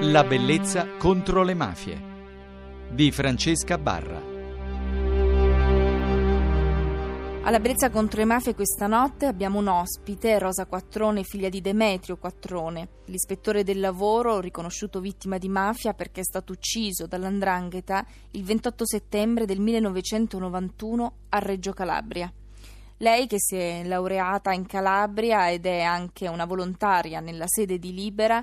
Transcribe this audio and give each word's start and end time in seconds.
La 0.00 0.24
bellezza 0.24 0.86
contro 0.98 1.42
le 1.42 1.54
mafie 1.54 1.98
di 2.90 3.10
Francesca 3.10 3.78
Barra. 3.78 4.20
Alla 7.42 7.58
bellezza 7.60 7.88
contro 7.88 8.18
le 8.18 8.26
mafie 8.26 8.54
questa 8.54 8.86
notte 8.86 9.24
abbiamo 9.24 9.58
un 9.58 9.68
ospite, 9.68 10.38
Rosa 10.38 10.66
Quattrone, 10.66 11.22
figlia 11.22 11.48
di 11.48 11.62
Demetrio 11.62 12.18
Quattrone, 12.18 12.88
l'ispettore 13.06 13.64
del 13.64 13.80
lavoro 13.80 14.38
riconosciuto 14.38 15.00
vittima 15.00 15.38
di 15.38 15.48
mafia 15.48 15.94
perché 15.94 16.20
è 16.20 16.24
stato 16.24 16.52
ucciso 16.52 17.06
dall'andrangheta 17.06 18.04
il 18.32 18.44
28 18.44 18.86
settembre 18.86 19.46
del 19.46 19.60
1991 19.60 21.12
a 21.30 21.38
Reggio 21.38 21.72
Calabria. 21.72 22.30
Lei 22.98 23.26
che 23.26 23.36
si 23.38 23.56
è 23.56 23.82
laureata 23.84 24.52
in 24.52 24.64
Calabria 24.64 25.50
ed 25.50 25.66
è 25.66 25.82
anche 25.82 26.28
una 26.28 26.46
volontaria 26.46 27.20
nella 27.20 27.44
sede 27.46 27.78
di 27.78 27.92
Libera, 27.92 28.42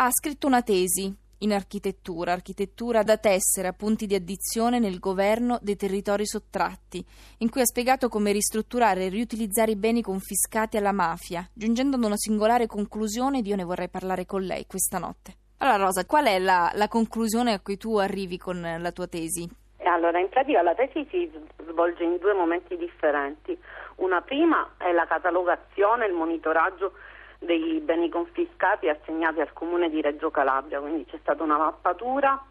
ha 0.00 0.10
scritto 0.12 0.46
una 0.46 0.62
tesi 0.62 1.12
in 1.38 1.52
architettura, 1.52 2.30
architettura 2.30 3.02
da 3.02 3.16
tessere 3.16 3.72
punti 3.72 4.06
di 4.06 4.14
addizione 4.14 4.78
nel 4.78 5.00
governo 5.00 5.58
dei 5.60 5.74
territori 5.74 6.24
sottratti, 6.24 7.04
in 7.38 7.50
cui 7.50 7.62
ha 7.62 7.66
spiegato 7.66 8.08
come 8.08 8.30
ristrutturare 8.30 9.06
e 9.06 9.08
riutilizzare 9.08 9.72
i 9.72 9.76
beni 9.76 10.00
confiscati 10.00 10.76
alla 10.76 10.92
mafia, 10.92 11.48
giungendo 11.52 11.96
ad 11.96 12.04
una 12.04 12.16
singolare 12.16 12.66
conclusione 12.66 13.38
ed 13.38 13.46
io 13.48 13.56
ne 13.56 13.64
vorrei 13.64 13.88
parlare 13.88 14.24
con 14.24 14.42
lei 14.42 14.66
questa 14.66 14.98
notte. 14.98 15.32
Allora 15.58 15.86
Rosa, 15.86 16.06
qual 16.06 16.26
è 16.26 16.38
la, 16.38 16.70
la 16.74 16.86
conclusione 16.86 17.52
a 17.52 17.60
cui 17.60 17.76
tu 17.76 17.96
arrivi 17.96 18.38
con 18.38 18.60
la 18.60 18.92
tua 18.92 19.08
tesi? 19.08 19.50
Allora, 19.82 20.20
in 20.20 20.28
pratica 20.28 20.62
la 20.62 20.74
tesi 20.74 21.04
si 21.10 21.28
svolge 21.68 22.04
in 22.04 22.18
due 22.20 22.34
momenti 22.34 22.76
differenti. 22.76 23.58
Una 23.96 24.20
prima 24.20 24.74
è 24.76 24.92
la 24.92 25.06
catalogazione 25.06 26.06
il 26.06 26.12
monitoraggio 26.12 26.92
dei 27.38 27.80
beni 27.80 28.08
confiscati 28.08 28.88
assegnati 28.88 29.40
al 29.40 29.52
comune 29.52 29.88
di 29.88 30.00
Reggio 30.00 30.30
Calabria, 30.30 30.80
quindi 30.80 31.04
c'è 31.06 31.18
stata 31.20 31.42
una 31.42 31.56
mappatura, 31.56 32.42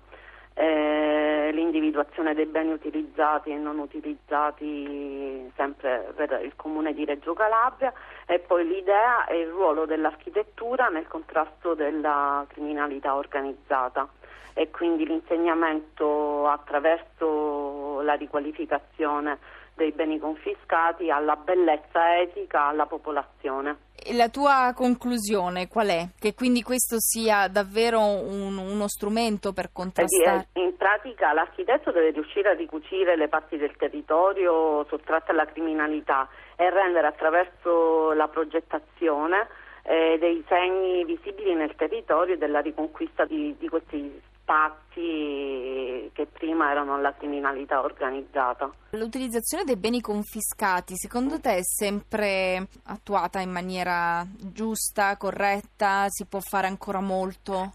eh, 0.54 1.52
l'individuazione 1.54 2.34
dei 2.34 2.48
beni 2.48 2.72
utilizzati 2.72 3.52
e 3.52 3.58
non 3.58 3.78
utilizzati 3.78 5.52
sempre 5.56 6.12
per 6.16 6.40
il 6.44 6.54
comune 6.56 6.94
di 6.94 7.06
Reggio 7.06 7.34
Calabria 7.34 7.94
e 8.26 8.40
poi 8.40 8.68
l'idea 8.68 9.26
e 9.26 9.42
il 9.42 9.50
ruolo 9.50 9.86
dell'architettura 9.86 10.88
nel 10.88 11.08
contrasto 11.08 11.76
della 11.76 12.44
criminalità 12.48 13.16
organizzata. 13.16 14.08
E 14.54 14.72
quindi 14.72 15.06
l'insegnamento 15.06 16.48
attraverso 16.48 18.02
la 18.02 18.16
riqualificazione 18.16 19.38
dei 19.78 19.92
beni 19.92 20.20
confiscati 20.20 21.10
alla 21.10 21.36
bellezza 21.36 22.20
etica 22.20 22.66
alla 22.66 22.88
popolazione. 22.88 23.86
E 23.96 24.14
la 24.14 24.30
tua 24.30 24.74
conclusione 24.76 25.68
qual 25.68 25.88
è? 25.88 26.08
Che 26.20 26.34
quindi 26.34 26.62
questo 26.62 27.00
sia 27.00 27.48
davvero 27.48 28.02
un, 28.02 28.58
uno 28.58 28.88
strumento 28.88 29.54
per 29.54 29.70
contrastare? 29.72 30.48
In 30.54 30.76
pratica 30.76 31.34
l'architetto 31.34 31.92
deve 31.92 32.12
riuscire 32.12 32.50
a 32.50 32.54
ricucire 32.54 33.16
le 33.16 33.28
parti 33.28 33.58
del 33.58 33.76
territorio 33.78 34.86
sottratte 34.88 35.32
alla 35.32 35.46
criminalità 35.46 36.28
e 36.56 36.70
rendere 36.70 37.08
attraverso 37.08 38.14
la 38.14 38.28
progettazione 38.28 39.48
eh, 39.84 40.18
dei 40.20 40.44
segni 40.48 41.06
visibili 41.06 41.54
nel 41.54 41.76
territorio 41.76 42.38
della 42.38 42.60
riconquista 42.60 43.26
di, 43.26 43.56
di 43.58 43.70
questi 43.70 44.22
spazi 44.48 46.10
che 46.14 46.26
prima 46.32 46.72
erano 46.72 46.96
alla 46.96 47.14
criminalità 47.14 47.82
organizzata. 47.82 48.72
L'utilizzazione 48.92 49.66
dei 49.66 49.76
beni 49.76 50.00
confiscati 50.00 50.96
secondo 50.96 51.42
te 51.42 51.58
è 51.58 51.64
sempre 51.64 52.68
attuata 52.86 53.42
in 53.42 53.52
maniera 53.52 54.26
giusta, 54.38 55.18
corretta? 55.18 56.06
Si 56.08 56.26
può 56.26 56.40
fare 56.40 56.68
ancora 56.68 57.02
molto? 57.02 57.74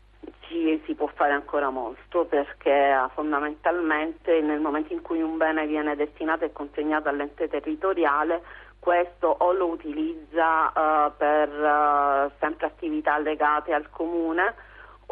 Sì, 0.48 0.80
si 0.86 0.94
può 0.94 1.08
fare 1.14 1.32
ancora 1.32 1.68
molto 1.68 2.24
perché 2.24 2.94
fondamentalmente 3.14 4.40
nel 4.40 4.60
momento 4.60 4.94
in 4.94 5.02
cui 5.02 5.20
un 5.20 5.36
bene 5.36 5.66
viene 5.66 5.94
destinato 5.94 6.44
e 6.44 6.52
consegnato 6.52 7.08
all'ente 7.08 7.48
territoriale 7.48 8.42
questo 8.78 9.28
o 9.28 9.52
lo 9.52 9.66
utilizza 9.66 10.72
uh, 10.74 11.12
per 11.16 11.48
uh, 11.48 12.30
sempre 12.40 12.66
attività 12.66 13.16
legate 13.18 13.72
al 13.72 13.88
comune 13.90 14.54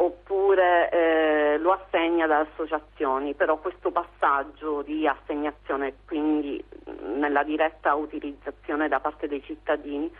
oppure 0.01 0.89
eh, 0.89 1.57
lo 1.59 1.73
assegna 1.73 2.25
da 2.25 2.39
associazioni, 2.39 3.35
però 3.35 3.57
questo 3.57 3.91
passaggio 3.91 4.81
di 4.81 5.07
assegnazione, 5.07 5.93
quindi 6.07 6.63
nella 7.15 7.43
diretta 7.43 7.93
utilizzazione 7.93 8.87
da 8.87 8.99
parte 8.99 9.27
dei 9.27 9.43
cittadini, 9.43 10.11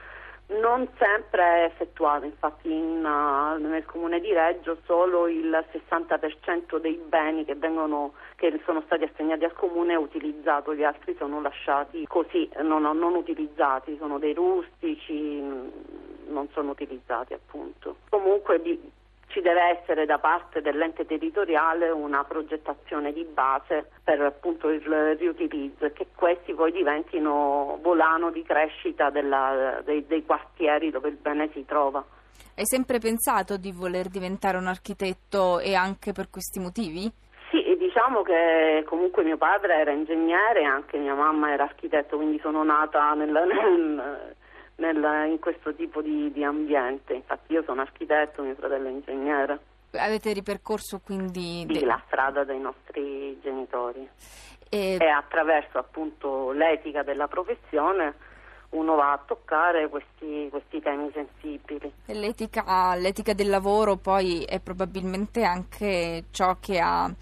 non 0.60 0.88
sempre 0.98 1.42
è 1.42 1.64
effettuato, 1.64 2.26
infatti 2.26 2.70
in, 2.70 3.04
uh, 3.04 3.60
nel 3.66 3.86
comune 3.86 4.20
di 4.20 4.32
Reggio 4.34 4.78
solo 4.86 5.28
il 5.28 5.50
60% 5.72 6.78
dei 6.78 7.02
beni 7.08 7.46
che, 7.46 7.56
vengono, 7.56 8.14
che, 8.36 8.60
sono 8.66 8.82
stati 8.86 9.06
assegnati 9.06 9.46
al 9.46 9.54
comune 9.54 9.94
è 9.94 9.98
utilizzato, 9.98 10.76
gli 10.76 10.84
altri 10.84 11.16
sono 11.18 11.42
lasciati 11.42 12.06
così, 12.06 12.50
non, 12.62 12.82
non 12.82 13.16
utilizzati, 13.16 13.96
sono 13.98 14.20
dei 14.20 14.34
rustici, 14.34 15.40
non 15.40 16.48
sono 16.52 16.72
utilizzati 16.72 17.34
appunto. 17.34 17.96
Comunque 18.10 18.60
ci 19.32 19.42
deve 19.42 19.80
essere 19.80 20.06
da 20.06 20.20
parte 20.20 20.62
dell'ente 20.62 21.06
territoriale 21.06 21.90
una 21.90 22.24
progettazione 22.24 23.12
di 23.12 23.24
base 23.24 23.90
per 24.04 24.22
appunto 24.22 24.70
il 24.70 25.16
riutilizzo 25.18 25.86
e 25.86 25.94
che 25.94 26.08
questi 26.14 26.54
poi 26.54 26.72
diventino 26.72 27.80
volano 27.82 28.30
di 28.32 28.44
crescita 28.44 29.10
della, 29.10 29.82
dei, 29.84 30.06
dei 30.06 30.26
quartieri 30.26 30.92
dove 30.92 31.10
il 31.10 31.16
bene 31.16 31.50
si 31.54 31.66
trova. 31.66 32.04
Hai 32.56 32.66
sempre 32.66 33.00
pensato 33.00 33.58
di 33.58 33.72
voler 33.72 34.08
diventare 34.10 34.58
un 34.58 34.68
architetto 34.68 35.60
e 35.60 35.74
anche 35.74 36.12
per 36.12 36.30
questi 36.30 36.60
motivi? 36.60 37.12
Sì, 37.50 37.76
diciamo 37.78 38.22
che 38.22 38.84
comunque 38.86 39.24
mio 39.24 39.38
padre 39.38 39.76
era 39.76 39.92
ingegnere 39.92 40.62
e 40.62 40.66
anche 40.66 40.98
mia 40.98 41.16
mamma 41.16 41.52
era 41.52 41.64
architetto, 41.64 42.18
quindi 42.18 42.40
sono 42.40 42.64
nata 42.64 43.14
nel, 43.14 43.32
nel 43.32 44.36
nel, 44.82 45.30
in 45.30 45.40
questo 45.40 45.74
tipo 45.76 46.02
di, 46.02 46.32
di, 46.32 46.44
ambiente. 46.44 47.14
Infatti 47.14 47.54
io 47.54 47.64
sono 47.64 47.82
architetto, 47.82 48.42
mio 48.42 48.56
fratello 48.56 48.88
è 48.88 48.92
ingegnere. 48.92 49.60
Avete 49.92 50.34
ripercorso 50.34 51.00
quindi... 51.04 51.66
Sì, 51.70 51.80
de... 51.80 51.86
la 51.86 52.02
strada 52.08 52.44
dei 52.44 52.60
nostri 52.60 53.40
genitori. 53.42 54.08
E... 54.70 54.98
e 55.00 55.08
attraverso 55.08 55.78
appunto 55.78 56.52
l'etica 56.52 57.04
della 57.04 57.28
professione 57.28 58.30
uno 58.72 58.96
va 58.96 59.12
a 59.12 59.24
toccare 59.26 59.90
questi, 59.90 60.48
questi 60.50 60.82
temi 60.82 61.12
sensibili. 61.14 61.92
L'etica, 62.06 62.96
l'etica, 62.96 63.34
del 63.34 63.50
lavoro 63.50 63.98
poi 63.98 64.44
è 64.44 64.62
probabilmente 64.62 65.44
anche 65.44 66.26
ciò 66.32 66.56
che 66.60 66.80
ha 66.80 67.14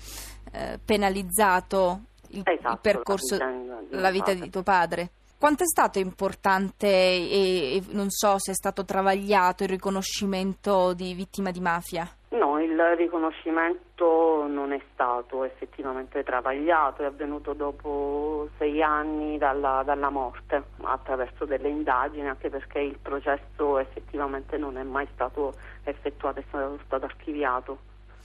eh, 0.52 0.80
penalizzato 0.84 2.02
il, 2.30 2.44
esatto, 2.46 2.74
il 2.74 2.80
percorso, 2.82 3.38
la 3.38 3.48
vita, 3.48 4.00
la 4.00 4.12
vita 4.12 4.34
di 4.36 4.50
tuo 4.52 4.62
padre. 4.62 5.10
Quanto 5.40 5.64
è 5.64 5.68
stato 5.68 6.00
importante 6.00 6.86
e, 6.86 7.78
e, 7.78 7.84
non 7.92 8.10
so 8.10 8.38
se 8.40 8.52
è 8.52 8.54
stato 8.54 8.84
travagliato 8.84 9.64
il 9.64 9.70
riconoscimento 9.70 10.92
di 10.92 11.14
vittima 11.14 11.50
di 11.52 11.62
mafia? 11.62 12.06
No, 12.32 12.60
il 12.60 12.78
riconoscimento 12.98 14.46
non 14.50 14.74
è 14.74 14.82
stato 14.92 15.46
effettivamente 15.46 16.24
travagliato, 16.24 17.04
è 17.04 17.06
avvenuto 17.06 17.54
dopo 17.54 18.50
sei 18.58 18.84
anni 18.84 19.38
dalla, 19.38 19.82
dalla 19.86 20.10
morte, 20.10 20.62
attraverso 20.82 21.46
delle 21.46 21.70
indagini, 21.70 22.28
anche 22.28 22.50
perché 22.50 22.80
il 22.80 23.00
processo 23.02 23.80
effettivamente 23.80 24.58
non 24.58 24.76
è 24.76 24.84
mai 24.84 25.08
stato 25.14 25.54
effettuato, 25.86 26.40
è 26.40 26.44
stato, 26.50 26.80
stato 26.84 27.06
archiviato 27.06 27.78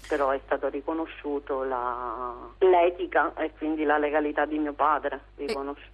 però 0.09 0.31
è 0.31 0.41
stato 0.45 0.69
riconosciuto 0.69 1.63
la, 1.63 2.35
l'etica 2.59 3.33
e 3.37 3.53
quindi 3.57 3.85
la 3.85 3.97
legalità 3.99 4.45
di 4.45 4.59
mio 4.59 4.75
padre 4.75 5.21
riconosciuta. 5.37 5.94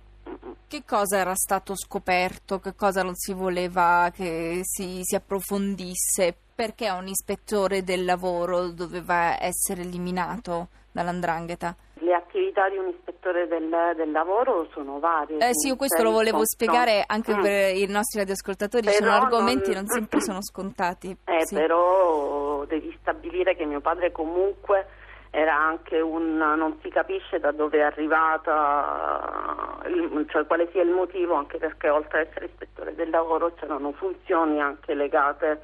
Che 0.66 0.84
cosa 0.86 1.18
era 1.18 1.34
stato 1.34 1.74
scoperto? 1.74 2.60
Che 2.60 2.74
cosa 2.74 3.02
non 3.02 3.14
si 3.16 3.32
voleva 3.32 4.10
che 4.14 4.60
si, 4.62 5.00
si 5.02 5.14
approfondisse? 5.14 6.36
Perché 6.54 6.88
un 6.90 7.08
ispettore 7.08 7.82
del 7.82 8.04
lavoro 8.04 8.68
doveva 8.68 9.42
essere 9.42 9.82
eliminato 9.82 10.68
dall'andrangheta? 10.92 11.74
Le 11.94 12.14
attività 12.14 12.68
di 12.68 12.76
un 12.76 12.88
ispettore 12.88 13.46
del, 13.46 13.68
del 13.96 14.10
lavoro 14.10 14.68
sono 14.72 14.98
varie. 14.98 15.38
Eh 15.38 15.50
sì, 15.52 15.68
io 15.68 15.76
questo 15.76 16.02
lo 16.02 16.12
volevo 16.12 16.44
spiegare 16.44 17.04
anche 17.06 17.34
mm. 17.34 17.40
per 17.40 17.76
i 17.76 17.86
nostri 17.86 18.20
radioascoltatori, 18.20 18.84
però 18.84 18.96
sono 18.96 19.12
argomenti 19.12 19.72
non, 19.72 19.84
non 19.84 19.86
sempre 19.98 20.20
sono 20.20 20.42
scontati. 20.42 21.16
Eh, 21.24 21.46
sì. 21.46 21.54
però 21.54 22.64
devi 22.66 22.96
stabilire 23.00 23.56
che 23.56 23.64
mio 23.64 23.80
padre 23.80 24.12
comunque 24.12 24.86
era 25.30 25.56
anche 25.56 26.00
un 26.00 26.36
non 26.36 26.78
si 26.82 26.88
capisce 26.88 27.38
da 27.38 27.52
dove 27.52 27.78
è 27.78 27.82
arrivata, 27.82 29.78
cioè 30.26 30.44
quale 30.46 30.68
sia 30.72 30.82
il 30.82 30.90
motivo, 30.90 31.34
anche 31.34 31.58
perché 31.58 31.88
oltre 31.88 32.20
ad 32.20 32.26
essere 32.26 32.46
ispettore 32.46 32.94
del 32.96 33.10
lavoro 33.10 33.54
c'erano 33.54 33.92
funzioni 33.92 34.60
anche 34.60 34.94
legate 34.94 35.62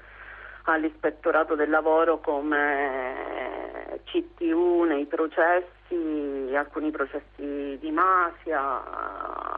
all'ispettorato 0.64 1.54
del 1.54 1.70
lavoro 1.70 2.18
come 2.18 4.00
CTU 4.04 4.84
nei 4.84 5.06
processi, 5.06 6.54
alcuni 6.54 6.90
processi 6.90 7.76
di 7.80 7.90
mafia 7.90 8.82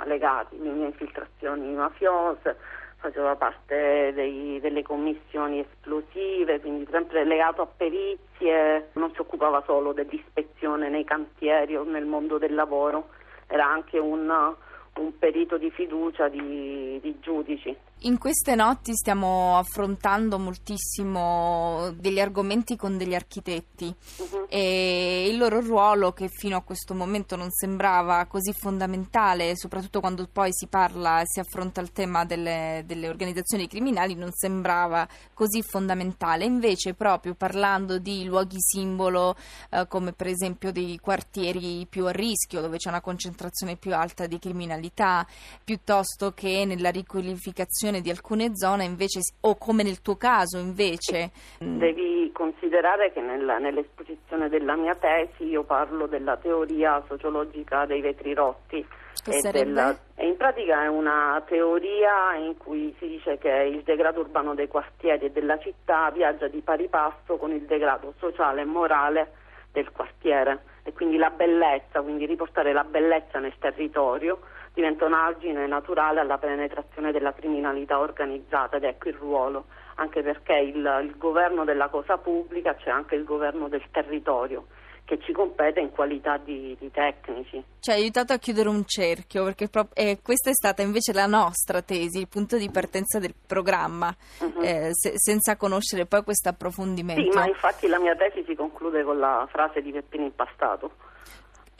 legati 0.04 0.56
alle 0.58 0.86
infiltrazioni 0.86 1.74
mafiose, 1.74 2.56
faceva 2.98 3.36
parte 3.36 4.12
dei, 4.12 4.58
delle 4.60 4.82
commissioni 4.82 5.60
esplosive, 5.60 6.60
quindi 6.60 6.86
sempre 6.90 7.24
legato 7.24 7.62
a 7.62 7.66
perizie, 7.66 8.90
non 8.94 9.12
si 9.12 9.20
occupava 9.20 9.62
solo 9.64 9.92
dell'ispezione 9.92 10.88
nei 10.88 11.04
cantieri 11.04 11.76
o 11.76 11.84
nel 11.84 12.04
mondo 12.04 12.38
del 12.38 12.54
lavoro, 12.54 13.08
era 13.46 13.66
anche 13.66 13.98
un, 13.98 14.28
un 14.28 15.18
perito 15.18 15.56
di 15.56 15.70
fiducia 15.70 16.28
di, 16.28 16.98
di 17.00 17.18
giudici. 17.20 17.76
In 18.02 18.16
queste 18.16 18.54
notti 18.54 18.94
stiamo 18.94 19.58
affrontando 19.58 20.38
moltissimo 20.38 21.92
degli 21.96 22.20
argomenti 22.20 22.76
con 22.76 22.96
degli 22.96 23.14
architetti 23.14 23.92
uh-huh. 24.18 24.46
e 24.48 25.26
il 25.28 25.36
loro 25.36 25.60
ruolo 25.60 26.12
che 26.12 26.28
fino 26.28 26.56
a 26.56 26.62
questo 26.62 26.94
momento 26.94 27.34
non 27.34 27.50
sembrava 27.50 28.24
così 28.26 28.52
fondamentale, 28.52 29.56
soprattutto 29.56 29.98
quando 29.98 30.28
poi 30.30 30.50
si 30.52 30.68
parla 30.68 31.22
e 31.22 31.24
si 31.26 31.40
affronta 31.40 31.80
il 31.80 31.90
tema 31.90 32.24
delle, 32.24 32.84
delle, 32.86 33.08
organizzazioni 33.08 33.66
criminali, 33.66 34.14
non 34.14 34.30
sembrava 34.32 35.06
così 35.34 35.60
fondamentale. 35.62 36.44
Invece 36.44 36.94
proprio 36.94 37.34
parlando 37.34 37.98
di 37.98 38.24
luoghi 38.24 38.60
simbolo 38.60 39.34
eh, 39.70 39.88
come 39.88 40.12
per 40.12 40.28
esempio 40.28 40.70
dei 40.70 41.00
quartieri 41.00 41.84
più 41.90 42.06
a 42.06 42.12
rischio 42.12 42.60
dove 42.60 42.76
c'è 42.76 42.90
una 42.90 43.00
concentrazione 43.00 43.74
più 43.74 43.92
alta 43.92 44.28
di 44.28 44.38
criminalità, 44.38 45.26
piuttosto 45.64 46.32
che 46.32 46.64
nella 46.64 46.90
riqualificazione 46.90 47.86
l'esposizione 47.88 48.00
di 48.00 48.10
alcune 48.10 48.56
zone 48.56 48.84
invece, 48.84 49.20
o 49.40 49.56
come 49.56 49.82
nel 49.82 50.00
tuo 50.00 50.16
caso 50.16 50.58
invece? 50.58 51.30
Mm. 51.64 51.78
Devi 51.78 52.30
considerare 52.32 53.12
che 53.12 53.20
nella, 53.20 53.58
nell'esposizione 53.58 54.48
della 54.48 54.76
mia 54.76 54.94
tesi 54.94 55.44
io 55.44 55.64
parlo 55.64 56.06
della 56.06 56.36
teoria 56.36 57.02
sociologica 57.06 57.86
dei 57.86 58.00
vetri 58.00 58.34
rotti. 58.34 58.86
Che 59.24 59.36
e, 59.36 59.50
della, 59.50 59.96
e 60.14 60.26
in 60.26 60.36
pratica 60.36 60.84
è 60.84 60.86
una 60.86 61.42
teoria 61.46 62.36
in 62.36 62.56
cui 62.56 62.94
si 62.98 63.08
dice 63.08 63.36
che 63.38 63.50
il 63.50 63.82
degrado 63.82 64.20
urbano 64.20 64.54
dei 64.54 64.68
quartieri 64.68 65.26
e 65.26 65.30
della 65.30 65.58
città 65.58 66.10
viaggia 66.10 66.46
di 66.46 66.60
pari 66.60 66.88
passo 66.88 67.36
con 67.36 67.50
il 67.50 67.62
degrado 67.62 68.14
sociale 68.18 68.62
e 68.62 68.64
morale 68.64 69.32
del 69.72 69.90
quartiere 69.90 70.62
e 70.84 70.92
quindi 70.92 71.16
la 71.16 71.30
bellezza, 71.30 72.00
quindi 72.00 72.26
riportare 72.26 72.72
la 72.72 72.84
bellezza 72.84 73.38
nel 73.38 73.54
territorio 73.58 74.38
diventa 74.78 75.06
un 75.06 75.12
argine 75.12 75.66
naturale 75.66 76.20
alla 76.20 76.38
penetrazione 76.38 77.10
della 77.10 77.32
criminalità 77.32 77.98
organizzata 77.98 78.76
ed 78.76 78.84
ecco 78.84 79.08
il 79.08 79.14
ruolo, 79.14 79.64
anche 79.96 80.22
perché 80.22 80.54
il, 80.54 81.00
il 81.02 81.16
governo 81.18 81.64
della 81.64 81.88
cosa 81.88 82.16
pubblica 82.16 82.76
c'è 82.76 82.90
anche 82.90 83.16
il 83.16 83.24
governo 83.24 83.66
del 83.68 83.82
territorio 83.90 84.66
che 85.04 85.18
ci 85.20 85.32
compete 85.32 85.80
in 85.80 85.90
qualità 85.90 86.36
di, 86.36 86.76
di, 86.78 86.90
tecnici. 86.90 87.64
Ci 87.80 87.90
ha 87.90 87.94
aiutato 87.94 88.34
a 88.34 88.38
chiudere 88.38 88.68
un 88.68 88.84
cerchio, 88.84 89.42
perché 89.42 89.66
pro- 89.68 89.88
eh, 89.94 90.18
questa 90.22 90.50
è 90.50 90.52
stata 90.52 90.82
invece 90.82 91.14
la 91.14 91.24
nostra 91.24 91.80
tesi, 91.80 92.18
il 92.18 92.28
punto 92.28 92.58
di 92.58 92.70
partenza 92.70 93.18
del 93.18 93.34
programma, 93.46 94.14
uh-huh. 94.40 94.60
eh, 94.60 94.90
se- 94.92 95.14
senza 95.14 95.56
conoscere 95.56 96.04
poi 96.04 96.22
questo 96.22 96.50
approfondimento. 96.50 97.32
Sì, 97.32 97.38
ma 97.38 97.46
infatti 97.46 97.88
la 97.88 97.98
mia 97.98 98.14
tesi 98.16 98.44
si 98.46 98.54
conclude 98.54 99.02
con 99.02 99.18
la 99.18 99.48
frase 99.50 99.80
di 99.80 99.92
Peppino 99.92 100.24
Impastato 100.24 100.92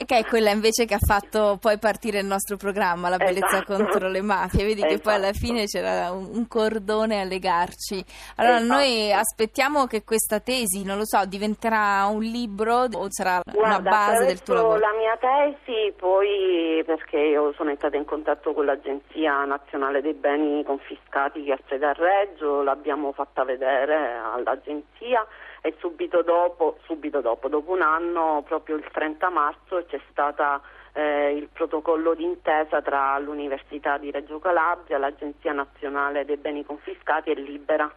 che 0.05 0.19
è 0.19 0.25
quella 0.25 0.51
invece 0.51 0.85
che 0.85 0.93
ha 0.93 0.99
fatto 0.99 1.57
poi 1.59 1.77
partire 1.77 2.19
il 2.19 2.25
nostro 2.25 2.55
programma, 2.55 3.09
La 3.09 3.17
bellezza 3.17 3.57
esatto. 3.57 3.75
contro 3.75 4.07
le 4.07 4.21
mafie. 4.21 4.63
Vedi 4.63 4.79
esatto. 4.79 4.93
che 4.93 4.99
poi 5.01 5.13
alla 5.13 5.29
esatto. 5.29 5.45
fine 5.45 5.65
c'era 5.65 6.11
un, 6.11 6.29
un 6.31 6.47
cordone 6.47 7.21
a 7.21 7.25
legarci. 7.25 8.03
Allora 8.37 8.57
esatto. 8.57 8.73
noi 8.73 9.11
aspettiamo 9.11 9.85
che 9.87 10.03
questa 10.03 10.39
tesi, 10.39 10.83
non 10.85 10.97
lo 10.97 11.05
so, 11.05 11.25
diventerà 11.25 12.05
un 12.05 12.21
libro 12.21 12.85
o 12.91 13.07
sarà 13.09 13.41
Guarda, 13.43 13.67
una 13.67 13.79
base 13.79 14.25
del 14.25 14.41
tuo 14.41 14.53
lavoro? 14.53 14.79
La 14.79 14.93
mia 14.93 15.17
tesi 15.17 15.93
poi 15.97 16.81
perché 16.85 17.17
io 17.17 17.53
sono 17.53 17.69
entrata 17.69 17.97
in 17.97 18.05
contatto 18.05 18.53
con 18.53 18.65
l'Agenzia 18.65 19.43
Nazionale 19.43 20.01
dei 20.01 20.13
Beni 20.13 20.63
Confiscati 20.63 21.43
che 21.43 21.51
ha 21.51 21.59
sede 21.67 21.85
a 21.85 21.93
Reggio, 21.93 22.63
l'abbiamo 22.63 23.11
fatta 23.11 23.43
vedere 23.43 24.17
all'agenzia 24.33 25.25
e 25.61 25.75
subito 25.79 26.21
dopo, 26.21 26.77
subito 26.83 27.21
dopo, 27.21 27.47
dopo 27.47 27.71
un 27.71 27.81
anno, 27.81 28.43
proprio 28.47 28.77
il 28.77 28.85
30 28.91 29.29
marzo, 29.29 29.83
c'è 29.87 29.99
stato 30.09 30.61
eh, 30.93 31.35
il 31.35 31.49
protocollo 31.51 32.13
d'intesa 32.13 32.81
tra 32.81 33.17
l'Università 33.19 33.97
di 33.97 34.11
Reggio 34.11 34.39
Calabria, 34.39 34.97
l'Agenzia 34.97 35.53
Nazionale 35.53 36.25
dei 36.25 36.37
Beni 36.37 36.65
Confiscati 36.65 37.31
e 37.31 37.35
Libera. 37.35 37.91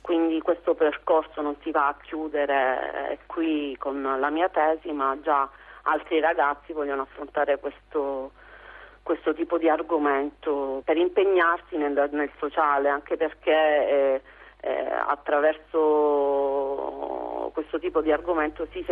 Quindi 0.00 0.40
questo 0.40 0.74
percorso 0.74 1.42
non 1.42 1.56
si 1.62 1.70
va 1.70 1.88
a 1.88 1.96
chiudere 2.00 3.10
eh, 3.10 3.18
qui 3.26 3.76
con 3.78 4.00
la 4.00 4.30
mia 4.30 4.48
tesi, 4.48 4.90
ma 4.92 5.18
già 5.20 5.48
altri 5.82 6.20
ragazzi 6.20 6.72
vogliono 6.72 7.02
affrontare 7.02 7.58
questo, 7.58 8.30
questo 9.02 9.34
tipo 9.34 9.58
di 9.58 9.68
argomento 9.68 10.80
per 10.84 10.96
impegnarsi 10.96 11.76
nel, 11.76 12.08
nel 12.12 12.30
sociale, 12.38 12.88
anche 12.88 13.16
perché 13.16 13.50
eh, 13.50 14.22
eh, 14.60 14.90
attraverso 15.06 16.27
questo 17.68 17.78
tipo 17.78 18.00
di 18.00 18.10
argomento 18.10 18.66
si 18.72 18.82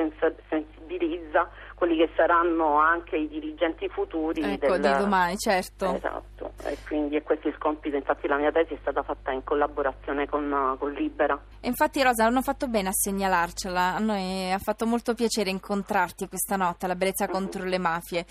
sensibilizza 0.49 1.49
quelli 1.75 1.97
che 1.97 2.11
saranno 2.15 2.79
anche 2.79 3.17
i 3.17 3.27
dirigenti 3.27 3.89
futuri 3.89 4.43
ecco, 4.43 4.77
del... 4.77 4.93
di 4.93 4.99
domani, 4.99 5.37
certo. 5.37 5.95
Esatto, 5.95 6.53
e 6.65 6.77
quindi 6.87 7.17
è 7.17 7.23
questo 7.23 7.49
il 7.49 7.57
compito, 7.57 7.97
infatti 7.97 8.29
la 8.29 8.37
mia 8.37 8.53
tesi 8.53 8.75
è 8.75 8.79
stata 8.81 9.03
fatta 9.03 9.33
in 9.33 9.43
collaborazione 9.43 10.29
con, 10.29 10.77
con 10.79 10.93
Libera. 10.93 11.39
E 11.61 11.69
infatti 11.69 12.03
Rosa, 12.03 12.27
hanno 12.27 12.43
fatto 12.43 12.69
bene 12.69 12.89
a 12.89 12.93
segnalarcela, 12.93 13.95
a 13.95 13.99
noi 13.99 14.53
ha 14.53 14.59
fatto 14.59 14.87
molto 14.87 15.15
piacere 15.15 15.49
incontrarti 15.49 16.29
questa 16.29 16.57
notte, 16.57 16.87
la 16.87 16.95
bellezza 16.95 17.29
contro 17.29 17.65
le 17.65 17.79
mafie 17.79 18.25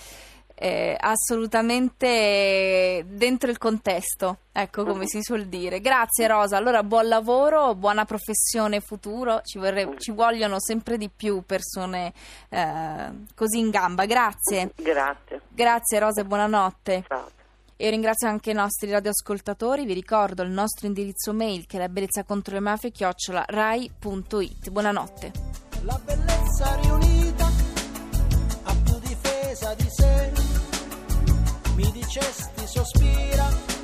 eh, 0.56 0.96
assolutamente 0.98 3.06
dentro 3.07 3.52
il 3.52 3.57
contesto, 3.57 4.38
ecco 4.52 4.86
come 4.86 5.06
si 5.06 5.22
suol 5.22 5.46
dire. 5.46 5.81
Grazie 5.81 6.28
Rosa, 6.28 6.57
allora 6.57 6.81
buon 6.81 7.07
lavoro, 7.07 7.75
buona 7.75 8.06
professione 8.06 8.80
futuro, 8.80 9.42
ci, 9.44 9.60
vorrei, 9.60 9.88
ci 9.98 10.12
vogliono 10.12 10.60
sempre 10.60 10.98
di 10.98 11.10
più 11.10 11.44
persone 11.46 12.13
eh, 12.50 13.12
così 13.36 13.60
in 13.60 13.69
gamba. 13.69 14.06
Grazie. 14.06 14.72
Grazie. 14.75 15.42
Grazie 15.50 16.00
Rosa 16.00 16.22
e 16.22 16.25
buonanotte. 16.25 17.04
Ciao. 17.08 17.34
E 17.78 17.90
ringrazio 17.90 18.30
anche 18.30 18.51
i 18.51 18.54
nostri 18.54 18.90
radioascoltatori, 18.90 19.86
vi 19.86 19.94
ricordo 19.94 20.44
il 20.44 20.50
nostro 20.50 20.88
indirizzo 20.88 21.34
mail 21.34 21.66
che 21.66 21.75
è 21.75 21.80
la 21.81 21.90
bellezza 21.90 22.24
contro 22.24 22.54
le 22.54 22.62
mafie 22.62 22.90
chiocciola 22.90 23.44
rai.it. 23.46 24.69
Buonanotte. 24.69 25.31
La 25.81 26.00
bellezza 26.06 26.80
riunita 26.81 27.51
ha 28.63 28.75
più 28.81 28.98
difesa 29.00 29.74
di 29.74 29.88
sé 29.90 30.35
mi 31.86 31.92
dicesti 31.92 32.66
sospira 32.66 33.75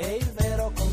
e 0.00 0.16
il 0.16 0.32
vero 0.32 0.72
consiglio 0.74 0.89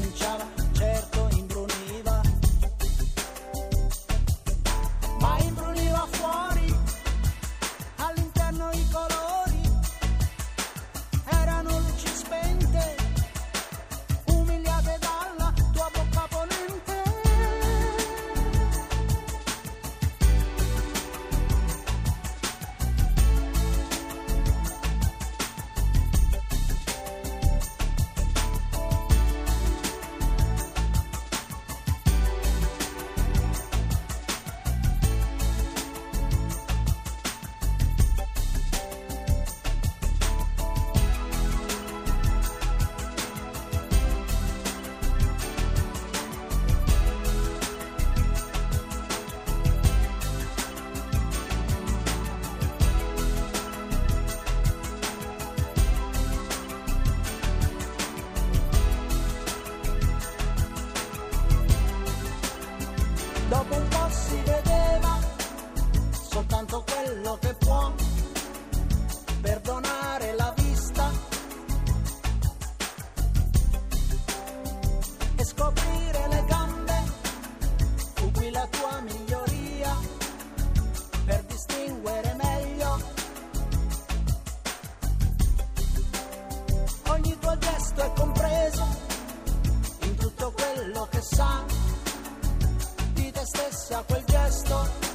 quel 94.05 94.23
gesto 94.25 95.06